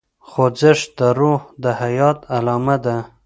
خوځښت 0.29 0.89
د 0.99 1.01
روح 1.19 1.41
د 1.63 1.65
حیات 1.79 2.19
علامه 2.35 2.75
ده. 2.85 2.97